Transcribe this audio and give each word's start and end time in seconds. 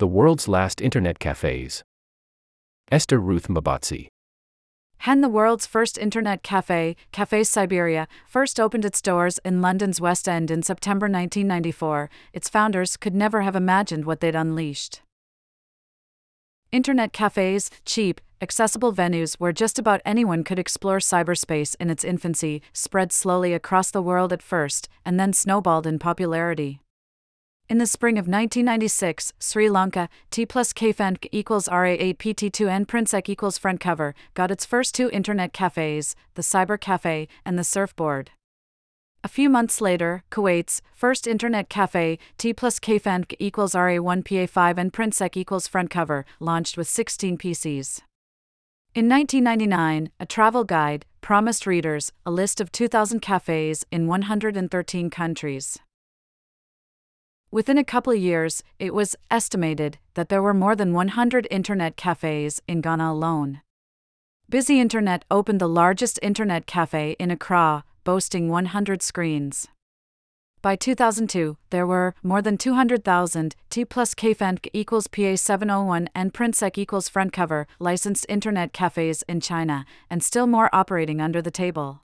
The 0.00 0.06
world's 0.06 0.48
last 0.48 0.80
internet 0.80 1.18
cafes. 1.18 1.84
Esther 2.90 3.18
Ruth 3.18 3.48
Mbabazi. 3.48 4.06
Hen, 5.00 5.20
the 5.20 5.28
world's 5.28 5.66
first 5.66 5.98
internet 5.98 6.42
cafe, 6.42 6.96
Cafe 7.12 7.42
Cyberia, 7.42 8.06
first 8.26 8.58
opened 8.58 8.86
its 8.86 9.02
doors 9.02 9.38
in 9.44 9.60
London's 9.60 10.00
West 10.00 10.26
End 10.26 10.50
in 10.50 10.62
September 10.62 11.04
1994. 11.04 12.08
Its 12.32 12.48
founders 12.48 12.96
could 12.96 13.14
never 13.14 13.42
have 13.42 13.54
imagined 13.54 14.06
what 14.06 14.20
they'd 14.20 14.34
unleashed. 14.34 15.02
Internet 16.72 17.12
cafes, 17.12 17.70
cheap, 17.84 18.22
accessible 18.40 18.94
venues 18.94 19.34
where 19.34 19.52
just 19.52 19.78
about 19.78 20.00
anyone 20.06 20.44
could 20.44 20.58
explore 20.58 21.00
cyberspace 21.00 21.76
in 21.78 21.90
its 21.90 22.04
infancy, 22.04 22.62
spread 22.72 23.12
slowly 23.12 23.52
across 23.52 23.90
the 23.90 24.00
world 24.00 24.32
at 24.32 24.40
first, 24.40 24.88
and 25.04 25.20
then 25.20 25.34
snowballed 25.34 25.86
in 25.86 25.98
popularity. 25.98 26.80
In 27.70 27.78
the 27.78 27.86
spring 27.86 28.18
of 28.18 28.26
1996, 28.26 29.32
Sri 29.38 29.70
Lanka, 29.70 30.08
T 30.32 30.44
plus 30.44 30.72
KFAN 30.72 31.24
equals 31.30 31.68
RA8 31.68 32.16
PT2 32.16 32.68
and 32.68 32.88
Prinsec 32.88 33.28
equals 33.28 33.58
front 33.58 33.78
cover, 33.78 34.12
got 34.34 34.50
its 34.50 34.66
first 34.66 34.92
two 34.92 35.08
internet 35.10 35.52
cafes, 35.52 36.16
the 36.34 36.42
Cyber 36.42 36.80
Cafe 36.80 37.28
and 37.44 37.56
the 37.56 37.62
Surfboard. 37.62 38.32
A 39.22 39.28
few 39.28 39.48
months 39.48 39.80
later, 39.80 40.24
Kuwait's 40.32 40.82
first 40.92 41.28
internet 41.28 41.68
cafe, 41.68 42.18
T 42.38 42.52
plus 42.52 42.80
KFAN 42.80 43.32
equals 43.38 43.74
RA1 43.74 44.24
PA5 44.24 44.76
and 44.76 44.92
Prinsec 44.92 45.36
equals 45.36 45.68
front 45.68 45.90
cover, 45.90 46.26
launched 46.40 46.76
with 46.76 46.88
16 46.88 47.38
PCs. 47.38 48.00
In 48.96 49.08
1999, 49.08 50.10
a 50.18 50.26
travel 50.26 50.64
guide 50.64 51.06
promised 51.20 51.68
readers 51.68 52.10
a 52.26 52.32
list 52.32 52.60
of 52.60 52.72
2,000 52.72 53.20
cafes 53.20 53.86
in 53.92 54.08
113 54.08 55.08
countries. 55.08 55.78
Within 57.52 57.78
a 57.78 57.84
couple 57.84 58.12
of 58.12 58.18
years, 58.18 58.62
it 58.78 58.94
was 58.94 59.16
estimated 59.28 59.98
that 60.14 60.28
there 60.28 60.42
were 60.42 60.54
more 60.54 60.76
than 60.76 60.92
100 60.92 61.48
internet 61.50 61.96
cafes 61.96 62.62
in 62.68 62.80
Ghana 62.80 63.10
alone. 63.10 63.60
Busy 64.48 64.80
Internet 64.80 65.24
opened 65.32 65.60
the 65.60 65.68
largest 65.68 66.20
internet 66.22 66.66
cafe 66.66 67.16
in 67.18 67.30
Accra, 67.32 67.84
boasting 68.04 68.48
100 68.48 69.02
screens. 69.02 69.66
By 70.62 70.76
2002, 70.76 71.56
there 71.70 71.86
were 71.86 72.14
more 72.22 72.42
than 72.42 72.56
200,000 72.56 73.56
T 73.68 73.84
plus 73.84 74.14
KFAN 74.14 74.68
equals 74.72 75.08
PA701 75.08 76.06
and 76.14 76.32
Prinsec 76.32 76.78
equals 76.78 77.08
front 77.08 77.32
cover 77.32 77.66
licensed 77.80 78.26
internet 78.28 78.72
cafes 78.72 79.24
in 79.28 79.40
China, 79.40 79.84
and 80.08 80.22
still 80.22 80.46
more 80.46 80.68
operating 80.72 81.20
under 81.20 81.42
the 81.42 81.50
table. 81.50 82.02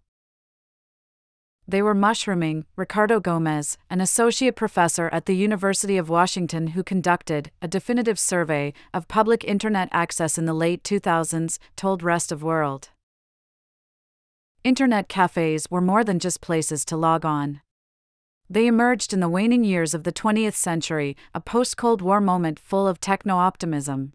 They 1.69 1.83
were 1.83 1.95
mushrooming, 1.95 2.65
Ricardo 2.77 3.19
Gomez, 3.19 3.77
an 3.91 4.01
associate 4.01 4.55
professor 4.55 5.09
at 5.13 5.27
the 5.27 5.35
University 5.35 5.97
of 5.97 6.09
Washington 6.09 6.69
who 6.69 6.85
conducted 6.85 7.51
a 7.61 7.67
definitive 7.67 8.21
survey 8.21 8.73
of 8.95 9.09
public 9.09 9.43
internet 9.43 9.89
access 9.91 10.39
in 10.39 10.45
the 10.45 10.55
late 10.55 10.85
2000s, 10.85 11.59
told 11.75 12.05
Rest 12.05 12.31
of 12.31 12.45
World. 12.45 12.91
Internet 14.63 15.09
cafes 15.09 15.67
were 15.69 15.81
more 15.81 16.05
than 16.05 16.21
just 16.21 16.41
places 16.41 16.85
to 16.85 16.97
log 16.97 17.25
on. 17.25 17.61
They 18.49 18.69
emerged 18.69 19.13
in 19.13 19.19
the 19.19 19.29
waning 19.29 19.65
years 19.65 19.93
of 19.93 20.05
the 20.05 20.13
20th 20.13 20.55
century, 20.55 21.17
a 21.35 21.41
post 21.41 21.77
Cold 21.77 22.01
War 22.01 22.21
moment 22.21 22.61
full 22.61 22.87
of 22.87 23.01
techno 23.01 23.39
optimism 23.39 24.13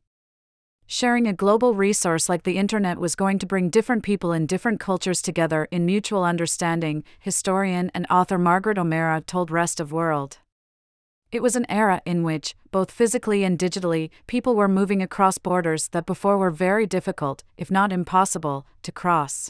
sharing 0.92 1.26
a 1.26 1.32
global 1.32 1.74
resource 1.74 2.28
like 2.28 2.44
the 2.44 2.58
internet 2.58 2.98
was 2.98 3.16
going 3.16 3.40
to 3.40 3.46
bring 3.46 3.70
different 3.70 4.04
people 4.04 4.34
in 4.34 4.46
different 4.46 4.78
cultures 4.78 5.22
together 5.22 5.66
in 5.72 5.86
mutual 5.86 6.26
understanding, 6.26 7.02
historian 7.18 7.90
and 7.94 8.06
author 8.10 8.38
Margaret 8.38 8.78
O'Mara 8.78 9.22
told 9.22 9.50
Rest 9.50 9.80
of 9.80 9.94
World. 9.94 10.40
It 11.32 11.42
was 11.42 11.56
an 11.56 11.66
era 11.70 12.02
in 12.06 12.24
which, 12.24 12.56
both 12.72 12.92
physically 12.92 13.46
and 13.46 13.58
digitally, 13.58 14.10
people 14.28 14.54
were 14.54 14.68
moving 14.68 15.02
across 15.02 15.38
borders 15.38 15.88
that 15.94 16.06
before 16.06 16.38
were 16.38 16.52
very 16.52 16.86
difficult, 16.86 17.46
if 17.56 17.72
not 17.72 17.94
impossible, 17.94 18.66
to 18.84 18.92
cross. 18.92 19.50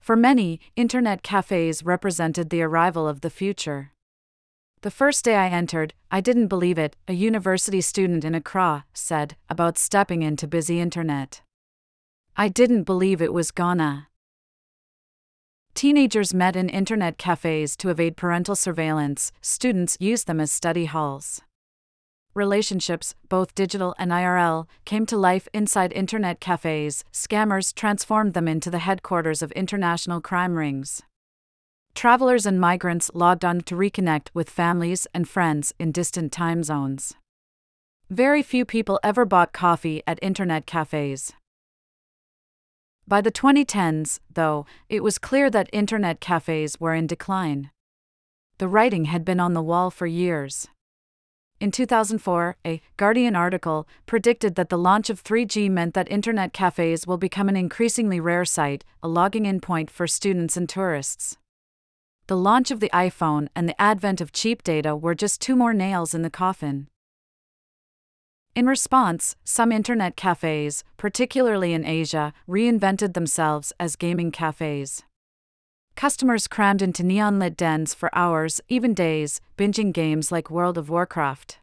For 0.00 0.16
many, 0.16 0.58
internet 0.74 1.22
cafes 1.22 1.84
represented 1.84 2.50
the 2.50 2.62
arrival 2.62 3.06
of 3.06 3.20
the 3.20 3.30
future. 3.30 3.92
The 4.82 4.90
first 4.90 5.26
day 5.26 5.36
I 5.36 5.48
entered, 5.48 5.92
I 6.10 6.22
didn't 6.22 6.46
believe 6.46 6.78
it, 6.78 6.96
a 7.06 7.12
university 7.12 7.82
student 7.82 8.24
in 8.24 8.34
Accra 8.34 8.86
said, 8.94 9.36
about 9.50 9.76
stepping 9.76 10.22
into 10.22 10.48
busy 10.48 10.80
internet. 10.80 11.42
I 12.34 12.48
didn't 12.48 12.84
believe 12.84 13.20
it 13.20 13.34
was 13.34 13.50
Ghana. 13.50 14.08
Teenagers 15.74 16.32
met 16.32 16.56
in 16.56 16.70
internet 16.70 17.18
cafes 17.18 17.76
to 17.76 17.90
evade 17.90 18.16
parental 18.16 18.56
surveillance, 18.56 19.32
students 19.42 19.98
used 20.00 20.26
them 20.26 20.40
as 20.40 20.50
study 20.50 20.86
halls. 20.86 21.42
Relationships, 22.32 23.14
both 23.28 23.54
digital 23.54 23.94
and 23.98 24.10
IRL, 24.10 24.66
came 24.86 25.04
to 25.04 25.18
life 25.18 25.46
inside 25.52 25.92
internet 25.92 26.40
cafes, 26.40 27.04
scammers 27.12 27.74
transformed 27.74 28.32
them 28.32 28.48
into 28.48 28.70
the 28.70 28.78
headquarters 28.78 29.42
of 29.42 29.52
international 29.52 30.22
crime 30.22 30.56
rings. 30.56 31.02
Travelers 32.00 32.46
and 32.46 32.58
migrants 32.58 33.10
logged 33.12 33.44
on 33.44 33.60
to 33.60 33.74
reconnect 33.74 34.28
with 34.32 34.48
families 34.48 35.06
and 35.12 35.28
friends 35.28 35.74
in 35.78 35.92
distant 35.92 36.32
time 36.32 36.62
zones. 36.62 37.12
Very 38.08 38.42
few 38.42 38.64
people 38.64 38.98
ever 39.02 39.26
bought 39.26 39.52
coffee 39.52 40.02
at 40.06 40.18
internet 40.22 40.64
cafes. 40.64 41.34
By 43.06 43.20
the 43.20 43.30
2010s, 43.30 44.18
though, 44.32 44.64
it 44.88 45.02
was 45.02 45.18
clear 45.18 45.50
that 45.50 45.68
internet 45.74 46.20
cafes 46.20 46.80
were 46.80 46.94
in 46.94 47.06
decline. 47.06 47.70
The 48.56 48.68
writing 48.68 49.04
had 49.04 49.22
been 49.22 49.38
on 49.38 49.52
the 49.52 49.62
wall 49.62 49.90
for 49.90 50.06
years. 50.06 50.68
In 51.60 51.70
2004, 51.70 52.56
a 52.64 52.80
Guardian 52.96 53.36
article 53.36 53.86
predicted 54.06 54.54
that 54.54 54.70
the 54.70 54.78
launch 54.78 55.10
of 55.10 55.22
3G 55.22 55.70
meant 55.70 55.92
that 55.92 56.10
internet 56.10 56.54
cafes 56.54 57.06
will 57.06 57.18
become 57.18 57.50
an 57.50 57.58
increasingly 57.58 58.20
rare 58.20 58.46
sight, 58.46 58.86
a 59.02 59.08
logging 59.08 59.44
in 59.44 59.60
point 59.60 59.90
for 59.90 60.06
students 60.06 60.56
and 60.56 60.66
tourists 60.66 61.36
the 62.30 62.36
launch 62.36 62.70
of 62.70 62.78
the 62.78 62.90
iPhone 62.94 63.48
and 63.56 63.68
the 63.68 63.82
advent 63.82 64.20
of 64.20 64.30
cheap 64.30 64.62
data 64.62 64.94
were 64.94 65.16
just 65.16 65.40
two 65.40 65.56
more 65.56 65.74
nails 65.74 66.14
in 66.14 66.22
the 66.22 66.30
coffin. 66.30 66.86
In 68.54 68.66
response, 68.66 69.34
some 69.42 69.72
internet 69.72 70.14
cafes, 70.14 70.84
particularly 70.96 71.72
in 71.72 71.84
Asia, 71.84 72.32
reinvented 72.48 73.14
themselves 73.14 73.72
as 73.80 73.96
gaming 73.96 74.30
cafes. 74.30 75.02
Customers 75.96 76.46
crammed 76.46 76.82
into 76.82 77.02
neon 77.02 77.40
lit 77.40 77.56
dens 77.56 77.94
for 77.94 78.16
hours, 78.16 78.60
even 78.68 78.94
days, 78.94 79.40
binging 79.58 79.92
games 79.92 80.30
like 80.30 80.52
World 80.52 80.78
of 80.78 80.88
Warcraft. 80.88 81.58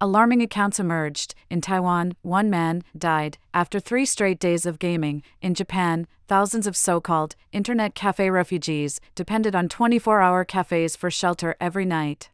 Alarming 0.00 0.42
accounts 0.42 0.78
emerged. 0.78 1.34
In 1.50 1.60
Taiwan, 1.60 2.14
one 2.22 2.48
man 2.48 2.84
died 2.96 3.36
after 3.52 3.80
three 3.80 4.06
straight 4.06 4.38
days 4.38 4.64
of 4.64 4.78
gaming. 4.78 5.24
In 5.42 5.54
Japan, 5.54 6.06
thousands 6.28 6.68
of 6.68 6.76
so 6.76 7.00
called 7.00 7.34
internet 7.50 7.96
cafe 7.96 8.30
refugees 8.30 9.00
depended 9.16 9.56
on 9.56 9.68
24 9.68 10.20
hour 10.20 10.44
cafes 10.44 10.94
for 10.94 11.10
shelter 11.10 11.56
every 11.60 11.84
night. 11.84 12.30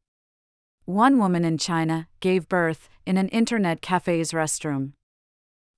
One 0.84 1.18
woman 1.18 1.42
in 1.42 1.56
China 1.56 2.06
gave 2.20 2.50
birth 2.50 2.90
in 3.06 3.16
an 3.16 3.28
internet 3.28 3.80
cafe's 3.80 4.32
restroom. 4.32 4.92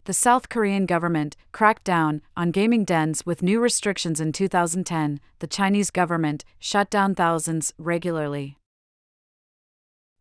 The 0.07 0.13
South 0.13 0.49
Korean 0.49 0.87
government 0.87 1.37
cracked 1.53 1.85
down 1.85 2.21
on 2.37 2.51
gaming 2.51 2.85
dens 2.85 3.25
with 3.25 3.45
new 3.45 3.61
restrictions 3.61 4.21
in 4.21 4.33
2010. 4.33 5.21
The 5.39 5.47
Chinese 5.47 5.93
government 5.93 6.45
shut 6.59 6.91
down 6.91 7.15
thousands 7.15 7.73
regularly. 7.79 8.57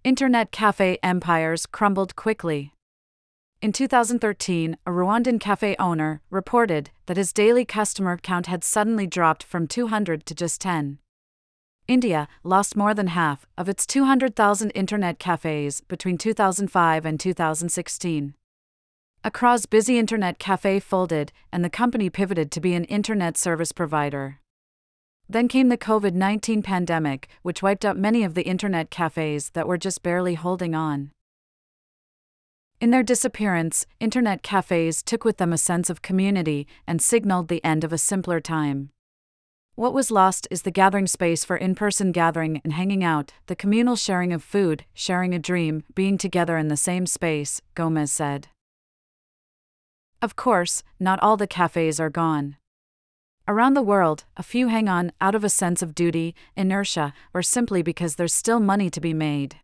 Internet 0.06 0.52
cafe 0.52 1.00
empires 1.02 1.66
crumbled 1.66 2.16
quickly. 2.16 2.72
In 3.60 3.72
2013, 3.72 4.78
a 4.86 4.92
Rwandan 4.92 5.40
cafe 5.40 5.76
owner 5.80 6.22
reported 6.30 6.92
that 7.08 7.18
his 7.18 7.34
daily 7.34 7.66
customer 7.66 8.16
count 8.16 8.46
had 8.46 8.64
suddenly 8.64 9.08
dropped 9.08 9.42
from 9.42 9.66
200 9.66 10.24
to 10.28 10.36
just 10.36 10.62
10. 10.62 11.00
India 11.88 12.28
lost 12.44 12.76
more 12.76 12.94
than 12.94 13.08
half 13.08 13.48
of 13.58 13.68
its 13.68 13.88
200,000 13.88 14.70
internet 14.76 15.18
cafes 15.18 15.82
between 15.82 16.20
2005 16.20 17.04
and 17.04 17.20
2016. 17.20 18.36
Accra's 19.24 19.66
busy 19.66 19.98
internet 19.98 20.38
cafe 20.38 20.80
folded, 20.80 21.32
and 21.52 21.66
the 21.66 21.70
company 21.82 22.12
pivoted 22.12 22.52
to 22.52 22.62
be 22.62 22.76
an 22.76 22.84
internet 22.84 23.40
service 23.40 23.72
provider. 23.72 24.40
Then 25.28 25.48
came 25.48 25.70
the 25.70 25.78
COVID 25.78 26.14
19 26.14 26.62
pandemic, 26.62 27.28
which 27.42 27.64
wiped 27.64 27.84
out 27.84 27.98
many 27.98 28.24
of 28.24 28.36
the 28.36 28.44
internet 28.44 28.90
cafes 28.92 29.50
that 29.52 29.68
were 29.68 29.78
just 29.78 30.04
barely 30.04 30.36
holding 30.36 30.76
on. 30.76 31.12
In 32.80 32.92
their 32.92 33.04
disappearance, 33.04 33.86
internet 34.00 34.44
cafes 34.44 35.02
took 35.02 35.24
with 35.24 35.38
them 35.38 35.54
a 35.54 35.58
sense 35.58 35.90
of 35.90 36.02
community 36.02 36.68
and 36.86 37.02
signaled 37.02 37.48
the 37.48 37.64
end 37.64 37.84
of 37.84 37.94
a 37.94 37.98
simpler 37.98 38.40
time. 38.40 38.92
What 39.76 39.94
was 39.94 40.12
lost 40.12 40.48
is 40.52 40.62
the 40.62 40.72
gathering 40.72 41.08
space 41.08 41.44
for 41.44 41.58
in 41.58 41.76
person 41.76 42.12
gathering 42.12 42.62
and 42.64 42.74
hanging 42.74 43.04
out, 43.04 43.34
the 43.48 43.56
communal 43.56 43.96
sharing 43.96 44.32
of 44.32 44.44
food, 44.44 44.86
sharing 44.94 45.34
a 45.34 45.40
dream, 45.40 45.84
being 45.96 46.18
together 46.18 46.58
in 46.58 46.68
the 46.68 46.78
same 46.78 47.06
space, 47.06 47.62
Gomez 47.76 48.12
said. 48.12 48.48
Of 50.22 50.36
course, 50.36 50.84
not 51.00 51.20
all 51.22 51.38
the 51.38 51.48
cafes 51.48 52.00
are 52.00 52.10
gone. 52.10 52.58
Around 53.48 53.76
the 53.76 53.84
world, 53.84 54.24
a 54.36 54.42
few 54.42 54.70
hang 54.70 54.90
on 54.90 55.12
out 55.22 55.36
of 55.36 55.44
a 55.44 55.50
sense 55.50 55.84
of 55.84 55.94
duty, 55.94 56.34
inertia, 56.56 57.14
or 57.32 57.44
simply 57.44 57.84
because 57.84 58.16
there's 58.16 58.34
still 58.34 58.60
money 58.60 58.90
to 58.90 59.00
be 59.00 59.14
made. 59.14 59.58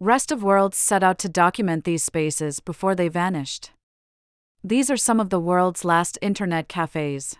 Rest 0.00 0.32
of 0.32 0.42
Worlds 0.42 0.78
set 0.78 1.02
out 1.02 1.18
to 1.18 1.28
document 1.28 1.84
these 1.84 2.02
spaces 2.02 2.60
before 2.60 2.94
they 2.94 3.08
vanished. 3.08 3.70
These 4.64 4.90
are 4.90 4.96
some 4.96 5.20
of 5.20 5.28
the 5.28 5.38
world's 5.38 5.84
last 5.84 6.18
internet 6.22 6.68
cafes. 6.68 7.36